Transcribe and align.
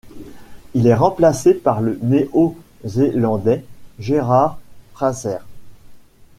Il 0.73 0.87
est 0.87 0.95
remplacé 0.95 1.53
par 1.53 1.79
le 1.79 1.99
néo-zélandais 2.01 3.63
Gerard 3.99 4.57
Fraser. 4.93 5.37